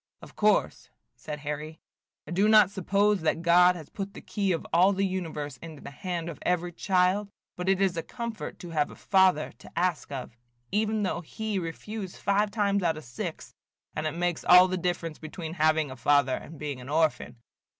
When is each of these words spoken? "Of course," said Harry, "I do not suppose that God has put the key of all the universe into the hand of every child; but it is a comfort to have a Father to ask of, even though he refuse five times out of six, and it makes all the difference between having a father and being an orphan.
"Of 0.23 0.35
course," 0.35 0.89
said 1.15 1.41
Harry, 1.41 1.79
"I 2.25 2.31
do 2.31 2.49
not 2.49 2.71
suppose 2.71 3.21
that 3.21 3.43
God 3.43 3.75
has 3.75 3.91
put 3.91 4.15
the 4.15 4.21
key 4.23 4.51
of 4.51 4.65
all 4.73 4.93
the 4.93 5.05
universe 5.05 5.57
into 5.57 5.83
the 5.83 5.91
hand 5.91 6.27
of 6.27 6.39
every 6.41 6.71
child; 6.71 7.29
but 7.55 7.69
it 7.69 7.79
is 7.79 7.95
a 7.95 8.01
comfort 8.01 8.57
to 8.61 8.71
have 8.71 8.89
a 8.89 8.95
Father 8.95 9.51
to 9.59 9.71
ask 9.77 10.11
of, 10.11 10.35
even 10.71 11.03
though 11.03 11.21
he 11.21 11.59
refuse 11.59 12.17
five 12.17 12.49
times 12.49 12.81
out 12.81 12.97
of 12.97 13.03
six, 13.03 13.53
and 13.95 14.07
it 14.07 14.15
makes 14.15 14.43
all 14.43 14.67
the 14.67 14.75
difference 14.75 15.19
between 15.19 15.53
having 15.53 15.91
a 15.91 15.95
father 15.95 16.33
and 16.35 16.57
being 16.57 16.81
an 16.81 16.89
orphan. 16.89 17.35